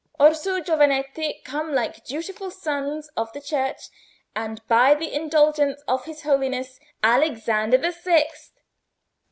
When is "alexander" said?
7.03-7.77